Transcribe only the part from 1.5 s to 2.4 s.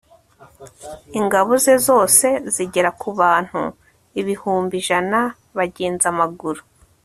ze zose